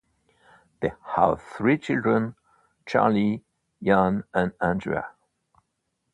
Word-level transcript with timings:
They 0.79 0.93
have 1.15 1.43
three 1.43 1.77
children; 1.77 2.33
Charlie, 2.87 3.43
Ian 3.85 4.23
and 4.33 4.51
Andrea. 4.59 5.11